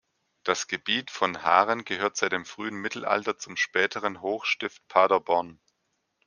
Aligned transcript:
Das 0.41 0.65
Gebiet 0.67 1.11
von 1.11 1.43
Haaren 1.43 1.85
gehört 1.85 2.17
seit 2.17 2.31
dem 2.31 2.43
frühen 2.43 2.73
Mittelalter 2.73 3.37
zum 3.37 3.55
späteren 3.55 4.21
Hochstift 4.23 4.81
Paderborn. 4.87 5.59